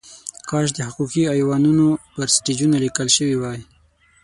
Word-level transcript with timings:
کاش 0.49 0.67
د 0.73 0.79
حقوقي 0.87 1.23
ایوانونو 1.35 1.87
پر 2.13 2.27
سټیجونو 2.35 2.75
لیکل 2.85 3.07
شوې 3.17 3.35
وای. 3.39 3.59